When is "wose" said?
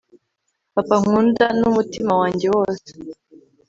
2.55-2.89